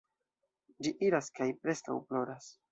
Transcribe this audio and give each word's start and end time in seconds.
Ĝi 0.87 0.93
iras 1.09 1.31
kaj 1.37 1.49
preskaŭ 1.63 2.01
ploras. 2.11 2.53